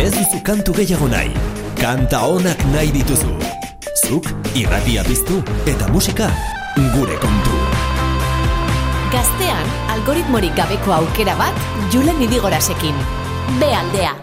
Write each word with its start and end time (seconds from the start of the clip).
Ez 0.00 0.12
duzu 0.14 0.38
kantu 0.40 0.72
gehiago 0.78 1.06
nahi, 1.12 1.28
kanta 1.76 2.22
onak 2.24 2.62
nahi 2.72 2.88
dituzu. 2.94 3.34
Zuk 4.06 4.30
irratia 4.56 5.04
piztu 5.04 5.42
eta 5.68 5.90
musika 5.92 6.30
gure 6.94 7.18
kontu. 7.20 7.58
Gaztean, 9.12 9.68
algoritmorik 9.98 10.56
gabeko 10.56 10.96
aukera 11.02 11.36
bat, 11.36 11.62
Julen 11.92 12.24
Idigorasekin. 12.30 13.06
Be 13.60 13.72
aldea. 13.82 14.16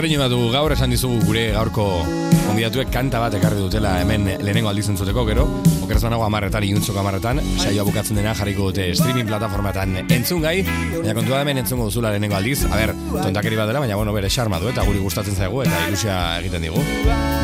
Estreño 0.00 0.16
bat 0.16 0.30
dugu 0.32 0.46
gaur 0.48 0.72
esan 0.72 0.88
dizugu 0.94 1.18
gure 1.26 1.42
gaurko 1.52 1.82
konbidatuek 2.46 2.88
kanta 2.88 3.18
bat 3.20 3.34
ekarri 3.36 3.58
dutela 3.60 3.90
hemen 4.00 4.22
lehenengo 4.40 4.70
aldiz 4.70 4.86
entzuteko 4.88 5.26
gero 5.28 5.44
Okeraz 5.84 6.00
banago 6.06 6.24
amarretan, 6.24 6.64
iuntzok 6.64 6.96
amarretan 7.02 7.42
Saioa 7.60 7.84
bukatzen 7.84 8.16
dena 8.16 8.32
jarriko 8.38 8.70
dute 8.70 8.86
streaming 8.96 9.28
plataformatan 9.28 9.98
entzun 10.06 10.40
gai 10.40 10.62
Baina 10.64 11.12
kontua 11.18 11.42
hemen 11.42 11.60
entzungo 11.60 11.90
duzula 11.90 12.14
lehenengo 12.14 12.38
aldiz. 12.38 12.64
A 12.64 12.80
ber, 12.80 12.94
tontakeri 13.12 13.60
bat 13.60 13.68
dela, 13.68 13.84
baina 13.84 14.00
bueno, 14.00 14.16
bere 14.16 14.32
xarma 14.32 14.56
du 14.64 14.72
eta 14.72 14.88
guri 14.88 15.04
gustatzen 15.04 15.36
zaigu 15.36 15.66
eta 15.66 15.84
ilusia 15.90 16.16
egiten 16.40 16.64
digu. 16.64 16.80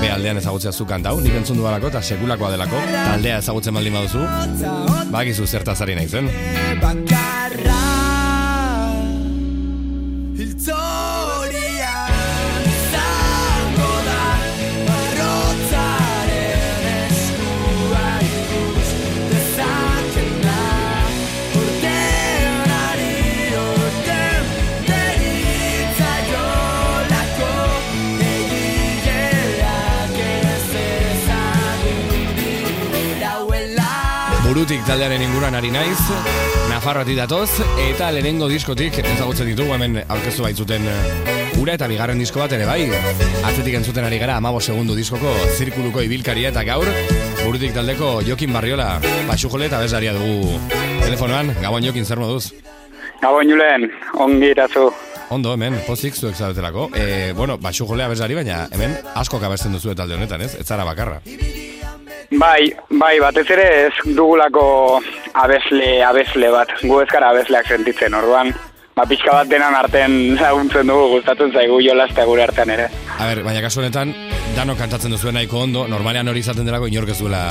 Be 0.00 0.08
aldean 0.16 0.40
ezagutzea 0.40 0.72
zu 0.72 0.88
kanta 0.88 1.12
hau, 1.12 1.20
nik 1.20 1.36
entzun 1.36 1.60
dudalako 1.60 1.92
eta 1.92 2.00
sekulakoa 2.00 2.54
delako. 2.56 2.80
Taldea 2.96 3.44
ezagutzen 3.44 3.76
baldin 3.76 4.00
baduzu, 4.00 4.24
bakizu 5.12 5.44
zertaz 5.44 5.82
ari 5.84 6.00
naizen. 6.00 6.32
Bakarra 6.80 7.82
Hiltzoria 10.40 11.35
taldearen 34.96 35.20
inguruan 35.26 35.52
ari 35.52 35.68
naiz, 35.68 35.98
Nafarroatik 36.70 37.18
datoz, 37.18 37.58
eta 37.84 38.06
lehenengo 38.14 38.46
diskotik 38.48 38.94
ezagutzen 39.02 39.50
ditugu 39.50 39.74
hemen 39.74 39.98
aurkeztu 40.00 40.46
baitzuten 40.46 40.86
eh, 40.88 41.58
ura 41.60 41.74
eta 41.76 41.84
bigarren 41.90 42.22
disko 42.22 42.40
bat 42.40 42.54
ere 42.56 42.64
bai. 42.64 42.86
Atzetik 43.44 43.76
entzuten 43.76 44.06
ari 44.08 44.16
gara 44.22 44.38
amabo 44.40 44.56
segundu 44.56 44.96
diskoko 44.96 45.34
zirkuluko 45.58 46.00
ibilkaria 46.00 46.48
eta 46.48 46.64
gaur, 46.64 46.88
burutik 47.42 47.76
taldeko 47.76 48.22
Jokin 48.24 48.56
Barriola, 48.56 48.88
basujole 49.28 49.68
eta 49.68 49.82
bezaria 49.84 50.16
dugu 50.16 50.56
telefonoan, 51.04 51.52
gabon 51.60 51.84
Jokin 51.84 52.08
zer 52.08 52.24
moduz. 52.24 52.54
Gabon 53.20 53.52
Julen, 53.52 53.90
ongi 54.16 54.54
irazu. 54.56 54.88
Ondo, 55.28 55.52
hemen, 55.52 55.76
pozik 55.84 56.16
zuek 56.16 56.40
zabetelako. 56.40 56.88
E, 56.96 57.34
bueno, 57.36 57.60
basujolea 57.60 58.08
bezari, 58.16 58.40
baina 58.40 58.64
hemen 58.72 58.96
asko 59.12 59.44
kabesten 59.44 59.76
duzu 59.76 59.92
talde 59.92 60.16
honetan, 60.16 60.48
ez? 60.48 60.54
Ez 60.56 60.64
zara 60.64 60.88
bakarra. 60.88 61.20
Bai, 62.30 62.72
bai, 62.90 63.18
batez 63.22 63.46
ere 63.54 63.66
ez 63.86 64.14
dugulako 64.16 65.00
abesle, 65.38 65.90
abesle 66.02 66.50
bat. 66.50 66.72
Gu 66.82 67.02
ez 67.02 67.10
gara 67.12 67.30
abesleak 67.30 67.68
sentitzen, 67.70 68.14
orduan. 68.18 68.50
Ba, 68.96 69.04
pixka 69.04 69.34
bat 69.34 69.50
denan 69.50 69.76
artean 69.76 70.14
laguntzen 70.40 70.88
dugu, 70.88 71.18
gustatzen 71.18 71.52
zaigu 71.52 71.82
jolaztea 71.84 72.24
gure 72.24 72.46
artean 72.46 72.72
ere. 72.72 72.88
A 73.18 73.28
ber, 73.28 73.42
baina 73.44 73.60
kasu 73.60 73.82
honetan, 73.82 74.14
dano 74.56 74.74
kantatzen 74.78 75.12
duzuen 75.12 75.36
nahiko 75.36 75.60
ondo, 75.66 75.84
normalean 75.90 76.32
hori 76.32 76.40
izaten 76.40 76.66
delako 76.66 76.88
inork 76.88 77.12
ez 77.12 77.18
duela 77.20 77.44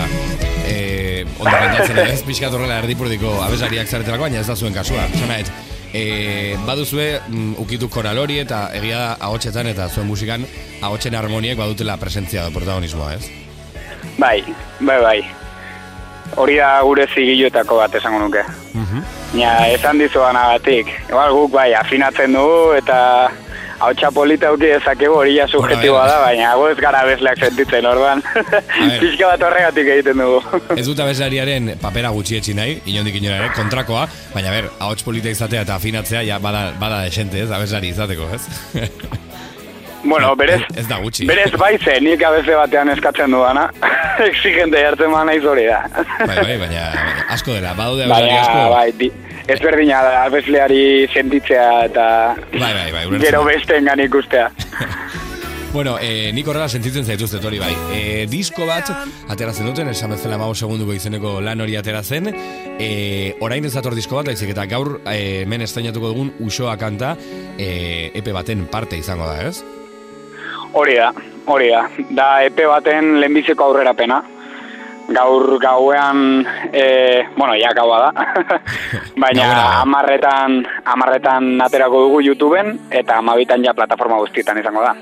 e, 0.65 1.23
ondo 1.37 1.53
kantatzen, 1.53 2.01
ez? 2.01 2.19
Piskat 2.25 2.57
horrela 2.57 2.81
erdipurdiko 2.81 3.37
abesariak 3.45 3.87
zaretelako, 3.87 4.25
baina 4.25 4.41
ez 4.41 4.49
da 4.49 4.57
zuen 4.57 4.73
kasua. 4.73 5.05
Zanaet, 5.21 5.53
e, 5.93 6.57
baduzue 6.65 7.07
mm, 7.21 7.55
ukitu 7.61 7.93
koral 7.93 8.19
hori 8.25 8.41
eta 8.41 8.65
egia 8.81 8.99
da 9.05 9.15
ahotsetan 9.29 9.69
eta 9.69 9.87
zuen 9.87 10.09
musikan 10.09 10.49
ahotsen 10.81 11.15
harmoniek 11.15 11.61
badutela 11.61 12.01
presentzia 12.01 12.49
da 12.49 12.55
protagonismoa, 12.57 13.13
ez? 13.19 13.44
Bai, 14.17 14.43
bai, 14.79 14.99
bai. 15.01 15.17
Hori 16.41 16.57
da 16.57 16.81
gure 16.83 17.05
zigiluetako 17.13 17.77
bat 17.79 17.95
esango 17.95 18.19
nuke. 18.19 18.43
Ja, 19.35 19.55
esan 19.71 19.99
dizuanagatik. 19.99 20.91
Igual 21.09 21.33
guk 21.35 21.51
bai, 21.55 21.73
afinatzen 21.77 22.33
dugu 22.35 22.73
eta 22.77 22.99
hautsa 23.79 24.11
polita 24.15 24.51
uki 24.55 24.69
dezakegu 24.71 25.17
hori 25.19 25.35
ja 25.35 25.47
subjetiboa 25.47 26.05
da, 26.07 26.19
baina 26.23 26.53
gu 26.55 26.69
ez 26.71 26.77
gara 26.79 27.03
bezleak 27.07 27.41
sentitzen, 27.43 27.87
orduan. 27.89 28.23
Pixka 29.01 29.33
bat 29.33 29.43
horregatik 29.47 29.91
egiten 29.97 30.23
dugu. 30.23 30.61
Ez 30.77 30.85
dut 30.87 31.03
abeslariaren 31.03 31.75
papera 31.81 32.13
gutxietsi 32.15 32.55
nahi, 32.57 32.79
inondik 32.91 33.19
inora 33.19 33.41
ere, 33.43 33.51
kontrakoa, 33.57 34.07
baina 34.33 34.55
ber, 34.55 34.71
ahots 34.79 35.03
polita 35.05 35.31
izatea 35.33 35.65
eta 35.67 35.77
afinatzea 35.79 36.23
ja 36.27 36.39
bada, 36.43 36.69
bada 36.79 37.03
desente, 37.05 37.43
ez, 37.43 37.51
abeslari 37.51 37.91
izateko, 37.95 38.31
ez? 38.35 38.43
bueno, 40.05 40.35
berez, 40.35 40.61
ez 40.77 40.87
da 40.87 40.97
gutxi. 41.03 41.25
berez 41.27 41.51
bai 41.57 41.77
ze, 41.77 41.99
nik 42.01 42.23
abeze 42.23 42.55
batean 42.55 42.89
eskatzen 42.93 43.31
dudana. 43.31 43.67
Exigente 44.29 44.79
jartzen 44.81 45.11
ma 45.11 45.23
naiz 45.27 45.43
hori 45.45 45.65
da. 45.67 45.81
bai, 46.25 46.37
bai, 46.43 46.57
baina 46.61 46.85
asko 47.35 47.53
dela, 47.57 47.73
badaude 47.73 48.05
abeslari 48.05 48.29
Baina, 48.31 48.41
asko. 48.41 48.69
bai, 48.75 48.91
di, 48.99 49.11
ez 49.47 49.59
berdina 49.61 50.01
da, 50.05 50.13
abesleari 50.29 50.83
sentitzea 51.13 51.69
eta 51.89 52.07
Bai, 52.53 52.71
bai, 52.73 52.91
bai, 52.93 53.05
ulertzen 53.09 53.25
gero 53.27 53.43
dut. 53.43 53.53
besten 53.53 54.05
ikustea. 54.07 54.49
Bueno, 55.75 55.97
eh, 55.99 56.29
nik 56.31 56.47
horrela 56.47 56.69
sentitzen 56.71 57.03
zaituztet 57.03 57.43
hori 57.43 57.57
bai. 57.59 57.73
Eh, 57.91 58.21
disko 58.31 58.63
bat, 58.63 58.87
ateratzen 59.27 59.67
duten, 59.67 59.89
esan 59.91 60.13
bezala 60.13 60.37
mago 60.39 60.53
segunduko 60.55 60.93
izeneko 60.95 61.41
lan 61.43 61.59
hori 61.59 61.75
ateratzen. 61.75 62.29
Eh, 62.79 63.35
orain 63.43 63.65
ez 63.67 63.73
dator 63.75 63.91
disko 63.93 64.15
bat, 64.21 64.29
aizik 64.31 64.53
eta 64.53 64.63
gaur 64.71 65.01
eh, 65.03 65.41
hemen 65.43 65.65
estainatuko 65.67 66.13
dugun 66.13 66.31
usoa 66.47 66.77
kanta 66.79 67.17
eh, 67.59 68.07
epe 68.15 68.31
baten 68.31 68.69
parte 68.71 68.95
izango 69.03 69.27
da, 69.27 69.49
ez? 69.49 69.65
Hori 70.75 70.95
da, 70.99 71.13
hori 71.47 71.69
da. 71.71 71.85
Da 72.11 72.29
epe 72.43 72.65
baten 72.67 73.13
lehenbiziko 73.21 73.63
aurrerapena. 73.69 74.17
Gaur 75.15 75.59
gauean, 75.61 76.19
e, 76.73 76.83
bueno, 77.37 77.53
ja 77.55 77.71
gaua 77.77 77.99
da. 78.03 78.25
Baina 79.23 79.45
bai. 79.53 79.65
amarretan, 79.85 80.57
amarretan 80.83 81.51
aterako 81.63 82.01
dugu 82.07 82.23
YouTubeen 82.27 82.73
eta 82.89 83.21
amabitan 83.21 83.63
ja 83.63 83.73
plataforma 83.77 84.19
guztietan 84.25 84.59
izango 84.59 84.83
da. 84.83 84.95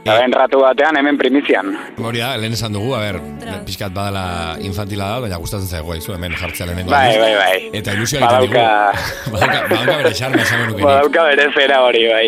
Eta 0.00 0.14
ben 0.16 0.32
ratu 0.32 0.62
batean 0.62 0.96
hemen 0.96 1.18
primizian. 1.20 1.74
Hori 2.00 2.22
da, 2.22 2.30
lehen 2.40 2.54
esan 2.56 2.72
dugu, 2.72 2.94
a 2.96 3.00
ber, 3.02 3.18
pixkat 3.66 3.92
badala 3.92 4.54
infantila 4.64 5.10
da, 5.12 5.18
baina 5.26 5.36
gustatzen 5.42 5.68
zaigu 5.68 5.92
haizu 5.92 6.14
hemen 6.14 6.32
jartzea 6.40 6.66
lehenengo. 6.70 6.88
Bai, 6.94 7.18
bai, 7.20 7.34
bai. 7.36 7.58
Eta 7.76 7.92
ilusioa 7.98 8.22
egiten 8.22 8.46
digu. 8.46 8.62
Badauka- 9.34 9.66
badauka, 9.68 9.96
bere 10.00 10.12
xarma 10.16 10.40
esango 10.40 10.70
nuke 10.70 10.78
nik. 10.78 10.86
Badauka 10.88 11.24
bere 11.28 11.46
zera 11.58 11.80
hori, 11.84 12.04
bai. 12.08 12.22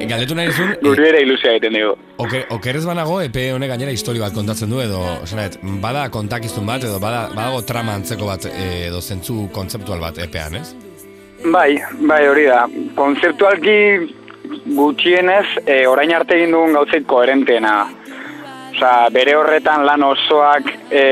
Eh, 0.00 0.06
Galdetu 0.08 0.38
nahi 0.38 0.48
duzun, 0.54 0.72
Guri 0.86 1.04
ere 1.10 1.20
ilusioa 1.26 1.52
egiten 1.58 1.76
digu. 1.76 1.92
Oker, 2.24 2.46
okerez 2.56 2.84
banago, 2.88 3.18
epe 3.26 3.44
honek 3.58 3.74
gainera 3.74 3.92
histori 3.92 4.22
bat 4.24 4.32
kontatzen 4.32 4.72
du 4.72 4.80
edo, 4.80 5.02
esanet, 5.26 5.58
bada 5.84 6.06
kontakizun 6.16 6.64
bat 6.66 6.88
edo 6.88 6.96
bada, 7.02 7.26
badago 7.36 7.60
trama 7.68 7.98
antzeko 8.00 8.30
bat 8.32 8.48
eh, 8.48 8.86
edo 8.88 9.04
zentzu 9.04 9.50
kontzeptual 9.52 10.00
bat 10.00 10.16
epean, 10.24 10.56
ez? 10.62 10.72
Bai, 11.44 11.74
bai 12.08 12.22
hori 12.30 12.44
da. 12.48 12.64
Konzeptualki 12.96 13.76
gutxienez, 14.76 15.46
e, 15.66 15.82
orain 15.86 16.12
arte 16.14 16.36
egin 16.38 16.54
dugun 16.54 16.76
gauzeit 16.76 17.06
koherenteena. 17.06 17.74
Osa, 18.72 19.08
bere 19.14 19.34
horretan 19.36 19.84
lan 19.86 20.02
osoak 20.02 20.70
e, 20.90 21.02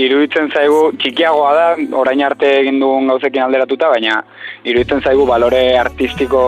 iruditzen 0.00 0.48
zaigu, 0.50 0.92
txikiagoa 0.98 1.50
da, 1.54 1.66
orain 2.00 2.22
arte 2.24 2.48
egin 2.62 2.80
dugun 2.80 3.10
gauzekin 3.12 3.44
alderatuta, 3.44 3.90
baina 3.92 4.22
iruditzen 4.64 5.04
zaigu 5.04 5.26
balore 5.28 5.62
artistiko 5.78 6.42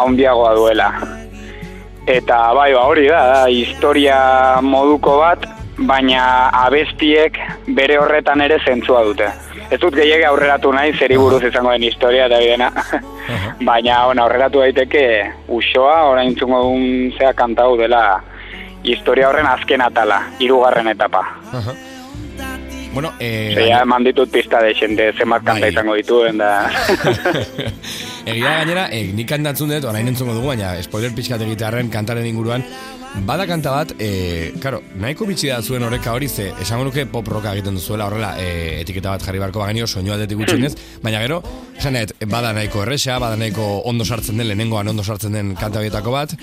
handiagoa 0.00 0.54
duela. 0.54 0.90
Eta 2.06 2.38
bai, 2.56 2.72
ba, 2.72 2.86
hori 2.88 3.08
da, 3.10 3.20
da, 3.32 3.40
historia 3.52 4.16
moduko 4.62 5.18
bat, 5.20 5.44
baina 5.90 6.24
abestiek 6.64 7.36
bere 7.76 7.98
horretan 8.00 8.40
ere 8.46 8.58
zentzua 8.64 9.04
dute. 9.04 9.28
Ez 9.70 9.78
dut 9.78 9.94
gehiago 9.94 10.32
aurreratu 10.32 10.72
nahi, 10.74 10.92
zeri 10.98 11.16
buruz 11.18 11.42
izango 11.46 11.70
den 11.70 11.84
historia 11.86 12.26
eta 12.26 12.40
bidena. 12.42 12.70
baina, 13.68 14.04
bueno, 14.06 14.24
aurreratu 14.24 14.64
daiteke 14.64 15.04
usoa, 15.48 16.02
orain 16.10 16.34
txungo 16.34 16.62
dugun 16.64 17.12
zea 17.18 17.32
kantau 17.38 17.76
dela 17.78 18.02
historia 18.82 19.28
horren 19.28 19.46
azken 19.46 19.84
atala, 19.84 20.24
hirugarren 20.40 20.88
etapa. 20.90 21.22
Aha. 21.52 21.76
Bueno, 22.92 23.12
eh, 23.20 23.52
Ze 23.54 23.68
ja 23.68 23.82
eman 23.84 24.02
ditut 24.04 24.30
pista 24.32 24.58
de 24.62 24.74
xente 24.74 25.12
zenbat 25.12 25.44
kanta 25.46 25.68
Bai. 25.68 25.70
izango 25.70 25.94
dituen 25.94 26.38
da. 26.38 26.70
Egia 28.26 28.52
gainera, 28.60 28.88
e, 28.92 29.04
nik 29.16 29.28
kantatzen 29.30 29.70
dut, 29.72 29.84
orain 29.90 30.06
entzungo 30.10 30.34
dugu, 30.36 30.50
baina 30.52 30.74
spoiler 30.84 31.12
pixkat 31.16 31.40
egitearen 31.48 31.90
kantaren 31.92 32.26
inguruan, 32.28 32.64
Bada 33.26 33.42
kanta 33.42 33.72
bat, 33.74 33.90
e, 33.98 34.52
karo, 34.62 34.78
nahiko 35.02 35.26
bitxi 35.26 35.48
da 35.50 35.56
zuen 35.66 35.82
horreka 35.82 36.12
hori 36.14 36.28
ze, 36.30 36.44
esango 36.62 36.84
nuke 36.86 37.02
pop 37.10 37.26
rocka 37.26 37.56
egiten 37.56 37.74
duzuela 37.74 38.06
horrela, 38.06 38.36
e, 38.38 38.76
etiketa 38.84 39.10
bat 39.16 39.24
jarri 39.26 39.40
barko 39.42 39.58
bagenio, 39.64 39.88
soinu 39.90 40.12
aldetik 40.14 40.38
gutxinez, 40.38 40.76
baina 41.02 41.18
gero, 41.24 41.40
esan 41.74 41.96
nahet, 41.98 42.12
bada 42.30 42.52
nahiko 42.54 42.84
erresa, 42.84 43.16
bada 43.18 43.34
nahiko 43.40 43.64
ondo 43.90 44.06
sartzen 44.06 44.38
den, 44.38 44.46
lehenengoan 44.52 44.92
ondo 44.92 45.02
sartzen 45.02 45.34
den 45.34 45.56
kanta 45.58 45.82
horietako 45.82 46.14
bat, 46.14 46.36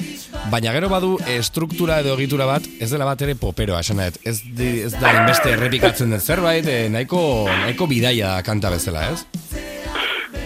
baina 0.51 0.73
gero 0.75 0.89
badu 0.91 1.13
estruktura 1.37 2.01
edo 2.03 2.17
egitura 2.19 2.49
bat, 2.51 2.67
ez 2.83 2.91
dela 2.91 3.07
bat 3.07 3.23
ere 3.23 3.37
poperoa, 3.39 3.79
esan 3.79 4.01
nahet, 4.03 4.19
ez, 4.27 4.41
di- 4.59 4.81
ez 4.89 4.91
da 4.99 5.15
inbeste 5.21 5.55
errepikatzen 5.55 6.11
den 6.11 6.19
zerbait, 6.19 6.67
e, 6.67 6.89
nahiko, 6.91 7.21
nahiko 7.47 7.87
bidaia 7.87 8.35
da 8.35 8.43
kanta 8.43 8.75
bezala, 8.75 9.07
ez? 9.15 9.23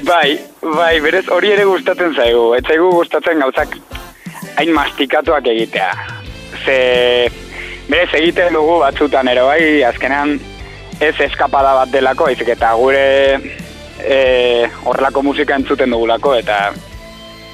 Bai, 0.01 0.39
bai, 0.61 0.99
berez 0.99 1.27
hori 1.29 1.51
ere 1.53 1.65
gustatzen 1.69 2.15
zaigu. 2.17 2.55
Ez 2.57 2.63
zaigu 2.65 2.89
gustatzen 2.95 3.41
gauzak 3.43 3.75
hain 4.57 4.71
mastikatuak 4.73 5.45
egitea. 5.51 5.91
Ze, 6.63 6.77
berez 7.89 8.09
egiten 8.17 8.57
dugu 8.57 8.79
batzutan 8.81 9.29
ere 9.29 9.43
bai, 9.45 9.83
azkenean 9.85 10.39
ez 11.01 11.13
eskapada 11.27 11.75
bat 11.77 11.93
delako, 11.93 12.29
izik 12.33 12.49
eta 12.55 12.71
gure 12.79 13.03
e, 14.01 14.17
horrelako 14.89 15.21
musika 15.27 15.59
entzuten 15.59 15.93
dugulako, 15.93 16.33
eta 16.39 16.71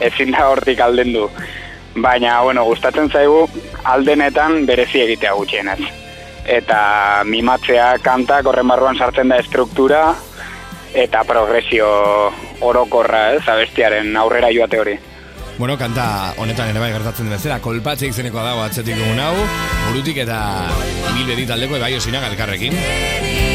ezin 0.08 0.32
da 0.32 0.48
hortik 0.48 0.80
aldendu. 0.84 1.28
Baina, 1.98 2.40
bueno, 2.46 2.64
gustatzen 2.70 3.12
zaigu 3.12 3.44
aldenetan 3.84 4.64
berezi 4.70 5.04
egitea 5.04 5.36
gutxienez. 5.36 5.82
Eta 6.48 6.80
mimatzea 7.28 7.98
kantak 8.00 8.48
horren 8.48 8.72
barruan 8.72 8.96
sartzen 8.96 9.34
da 9.34 9.42
estruktura, 9.44 10.14
eta 10.94 11.24
progresio 11.28 11.88
orokorra, 12.62 13.34
ez, 13.36 13.44
abestiaren 13.48 14.16
aurrera 14.18 14.51
joate 14.54 14.80
hori. 14.80 14.98
Bueno, 15.57 15.74
kanta 15.78 16.36
honetan 16.38 16.69
ere 16.69 16.80
bai 16.80 16.92
gertatzen 16.94 17.25
den 17.25 17.34
bezala, 17.34 17.57
kolpatze 17.63 18.12
izenekoa 18.12 18.45
dago 18.51 18.62
atzetik 18.62 19.00
dugun 19.00 19.19
hau, 19.19 19.34
burutik 19.88 20.22
eta 20.22 20.39
ibilbedi 21.16 21.48
taldeko 21.50 21.81
ebai 21.81 21.95
osinak 21.98 22.30
elkarrekin. 22.30 23.47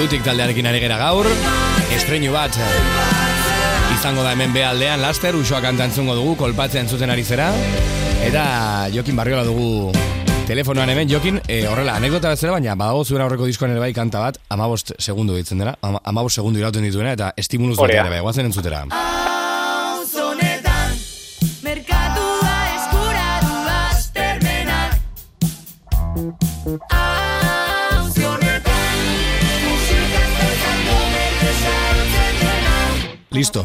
Burutik 0.00 0.22
taldearekin 0.24 0.64
ari 0.64 0.78
gera 0.80 0.96
gaur, 0.96 1.26
estreinu 1.92 2.30
bat 2.32 2.54
izango 3.92 4.22
da 4.24 4.30
hemen 4.32 4.48
behaldean, 4.54 5.02
laster, 5.04 5.36
usoak 5.36 5.60
kantantzungo 5.66 6.14
dugu, 6.16 6.38
kolpatzen 6.40 6.88
zuten 6.88 7.12
ari 7.12 7.20
zera, 7.20 7.50
eta 8.24 8.44
Jokin 8.94 9.18
Barriola 9.20 9.44
dugu 9.44 9.92
telefonoan 10.48 10.88
hemen, 10.94 11.10
Jokin, 11.12 11.42
e, 11.44 11.66
horrela, 11.68 11.98
anekdota 12.00 12.32
bezala, 12.32 12.56
baina 12.56 12.78
badago 12.80 13.04
zuen 13.04 13.26
aurreko 13.26 13.44
diskoan 13.50 13.74
ere 13.76 13.82
bai 13.84 13.92
kanta 13.92 14.24
bat, 14.24 14.40
amabost 14.48 14.94
segundu 14.96 15.36
ditzen 15.36 15.60
dela, 15.60 15.76
ama- 15.84 16.00
amabost 16.08 16.40
segundu 16.40 16.64
irauten 16.64 16.88
dituena, 16.88 17.12
eta 17.12 17.34
estimuluz 17.36 17.76
bat 17.76 17.92
ere 17.92 18.08
bai, 18.08 18.22
guazen 18.24 18.48
entzutera. 18.48 18.86
Listo. 33.40 33.64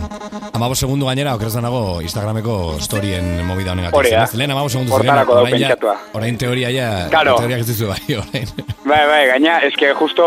Amabo 0.55 0.71
segundu 0.79 1.03
gainera, 1.09 1.33
okerezan 1.35 1.65
nago 1.67 1.99
Instagrameko 1.99 2.77
storien 2.79 3.25
movida 3.43 3.73
honegatik. 3.73 3.97
Hori 3.99 4.11
da. 4.13 4.21
zenez? 4.23 4.37
Lehen 4.39 4.53
amabo 4.53 4.69
segundu 4.71 4.95
ziren, 4.95 5.17
orain 5.27 5.57
ja- 5.59 5.67
pentsatua. 5.67 5.95
Orain 6.15 6.37
teoria 6.39 6.69
ja, 6.71 6.85
Claro. 7.11 7.33
teoriak 7.41 7.59
ez 7.65 7.67
dizu 7.67 7.89
bai, 7.89 7.99
orain. 8.21 8.47
Bai, 8.85 9.01
bai, 9.09 9.21
gaina, 9.33 9.57
eske 9.67 9.89
justo 9.97 10.23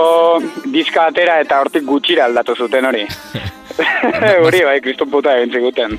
diska 0.75 1.07
atera 1.13 1.39
eta 1.41 1.61
hortik 1.63 1.85
gutxira 1.87 2.27
aldatu 2.29 2.57
zuten 2.59 2.85
hori. 2.91 3.05
Hori, 4.45 4.61
bai, 4.67 4.81
kriston 4.83 5.09
puta 5.13 5.37
egin 5.39 5.53
ziguten. 5.55 5.95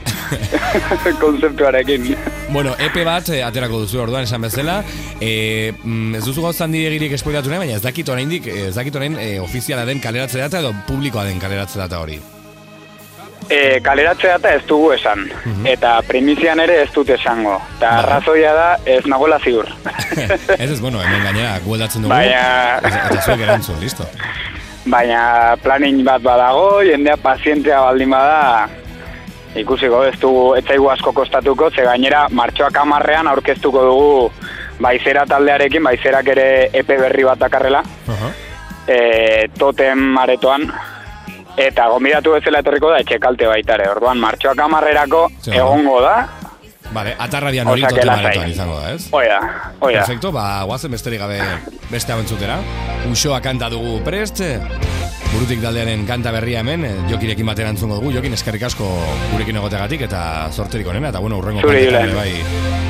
Konzeptuarekin. 1.23 2.09
Bueno, 2.51 2.73
EP 2.77 2.97
bat 3.07 3.29
eh, 3.31 3.39
aterako 3.47 3.79
duzu 3.85 4.01
orduan 4.03 4.27
esan 4.27 4.43
bezala. 4.43 4.81
E, 5.23 5.71
mm, 5.81 6.19
ez 6.19 6.25
duzu 6.27 6.43
gauzan 6.43 6.75
diregirik 6.75 7.15
espoilatu 7.17 7.49
nahi, 7.49 7.63
baina 7.63 7.77
ez 7.79 7.85
dakit 7.85 8.11
oraindik, 8.11 8.51
eh, 8.51 8.67
ez 8.67 8.75
dakit 8.75 8.99
orain 8.99 9.15
e, 9.17 9.29
ofiziala 9.39 9.87
den 9.87 10.03
kaleratze 10.03 10.43
data 10.43 10.59
edo 10.59 10.73
publikoa 10.91 11.23
den 11.31 11.39
kaleratze 11.39 11.79
data 11.79 12.03
hori. 12.03 12.19
E, 13.49 13.79
kaleratze 13.81 14.27
data 14.27 14.51
ez 14.53 14.61
dugu 14.67 14.91
esan. 14.93 15.23
Eta 15.65 15.95
primizian 16.07 16.59
ere 16.61 16.81
ez 16.83 16.89
dut 16.93 17.09
esango. 17.09 17.55
Eta 17.77 17.89
Bai. 17.89 17.99
arrazoia 18.03 18.51
da 18.53 18.67
ez 18.85 19.05
nagoela 19.09 19.39
ziur. 19.39 19.65
ez 20.59 20.69
ez, 20.71 20.79
bueno, 20.81 21.01
hemen 21.01 21.23
gainera 21.23 21.55
gueldatzen 21.65 22.03
dugu. 22.03 22.13
Baina- 22.13 22.77
Eta, 22.77 23.07
eta 23.09 23.21
zuek 23.25 23.41
erantzun, 23.47 23.79
listo. 23.81 24.05
Baina 24.85 25.55
planning 25.63 26.03
bat 26.05 26.21
badago, 26.21 26.81
jendea 26.85 27.17
pazientzia 27.17 27.79
baldin 27.81 28.09
bada, 28.13 28.69
ikusiko 29.55 30.03
ez 30.05 30.13
dugu, 30.21 30.53
ez 30.55 30.63
zaigu 30.69 30.87
asko 30.93 31.11
kostatuko, 31.13 31.71
ze 31.71 31.83
gainera 31.83 32.27
martxoak 32.29 32.77
amarrean 32.77 33.27
aurkeztuko 33.27 33.81
dugu 33.85 34.31
baizera 34.79 35.25
taldearekin, 35.25 35.83
baizerak 35.83 36.27
ere 36.35 36.47
epe 36.73 36.97
berri 37.01 37.25
bat 37.27 37.37
dakarrela, 37.41 37.81
Aha. 38.07 38.29
e, 38.87 39.49
totem 39.57 40.17
aretoan, 40.17 40.69
eta 41.59 41.87
gombidatu 41.91 42.35
bezala 42.37 42.61
etorriko 42.63 42.91
da 42.93 42.99
etxekalte 43.03 43.47
baita 43.49 43.75
ere, 43.79 43.89
orduan 43.91 44.19
martxoak 44.21 44.59
amarrerako 44.67 45.25
egongo 45.51 45.99
da, 46.05 46.19
Vale, 46.89 47.13
atarradian 47.21 47.67
hori 47.69 47.83
Osea, 47.83 47.89
que 47.93 48.05
lasai. 48.05 48.15
totemaretoan 48.15 48.49
izango 48.49 48.79
da, 48.79 48.93
ez? 48.95 49.09
oia, 49.13 49.39
oia. 49.79 49.99
Perfecto, 50.01 50.31
ba, 50.33 50.63
guazen 50.65 50.91
besterik 50.91 51.21
gabe 51.21 51.37
beste 51.91 52.13
abentzutera. 52.15 52.57
Usoa 53.11 53.37
kanta 53.45 53.69
dugu 53.69 53.99
prest, 54.05 54.41
burutik 55.29 55.61
taldearen 55.61 56.07
kanta 56.09 56.33
berria 56.33 56.63
hemen, 56.63 56.85
eh, 56.89 56.95
jokirekin 57.11 57.45
batera 57.45 57.69
entzungo 57.69 57.99
dugu, 57.99 58.15
jokin 58.17 58.33
eskerrik 58.33 58.65
asko 58.71 58.89
gurekin 59.35 59.61
egotegatik 59.61 60.07
eta 60.09 60.21
zorterik 60.51 60.89
onena, 60.89 61.13
eta 61.13 61.21
bueno, 61.21 61.37
urrengo 61.37 61.61
kantetan 61.61 62.15
bai 62.17 62.31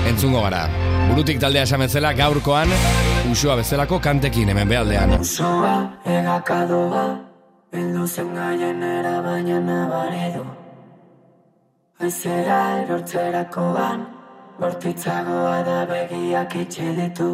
entzungo 0.07 0.45
gara. 0.47 0.67
Burutik 1.09 1.39
taldea 1.41 1.65
esan 1.67 1.83
bezala 1.83 2.13
gaurkoan, 2.13 2.71
usoa 3.33 3.59
bezalako 3.59 3.99
kantekin 3.99 4.53
hemen 4.53 4.69
behaldean. 4.69 5.17
Osoa, 5.19 5.75
egakadoa, 6.05 7.07
bildu 7.71 8.07
zen 8.07 8.33
gaienera 8.35 9.15
baina 9.25 9.59
nabaredu. 9.59 10.43
Aizera 11.99 12.59
erortzerakoan, 12.81 14.05
bortitzagoa 14.59 15.57
da 15.69 15.79
begiak 15.91 16.55
itxe 16.63 16.89
ditu. 16.99 17.29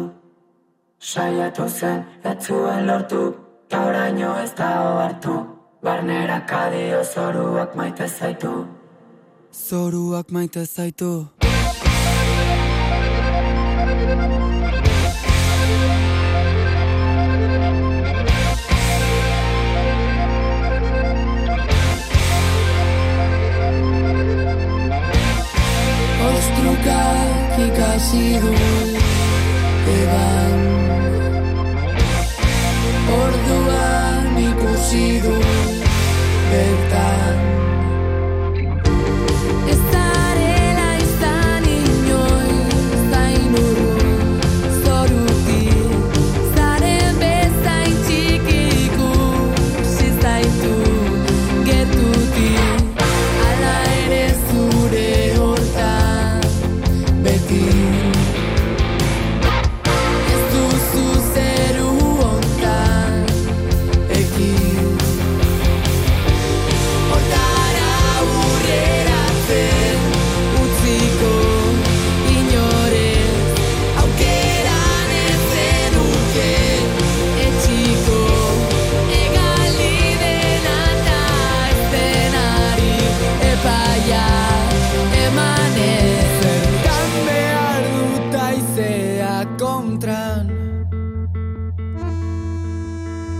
Saiatu 0.98 1.68
zen, 1.68 2.04
ez 2.24 2.36
zuen 2.46 2.86
lortu, 2.88 3.22
ta 3.68 3.84
oraino 3.88 4.32
ez 4.44 4.52
da 4.60 4.70
ohartu. 4.88 5.36
Barnera 5.84 6.40
kadio 6.50 7.04
zoruak 7.04 7.76
maite 7.76 8.08
zaitu. 8.08 8.66
Zoruak 9.52 10.30
maite 10.30 10.64
zaitu. 10.66 11.12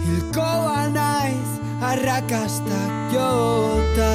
Hilkoa 0.07 0.89
naiz 0.89 1.51
arrakastak 1.83 3.13
jota. 3.13 4.13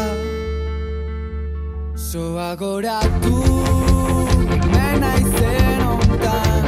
Soa 1.95 2.55
goratu 2.55 3.43
Hemen 4.49 5.03
aizen 5.03 5.87
ontan 5.87 6.63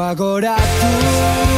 Agora 0.00 0.56
zu 0.56 1.57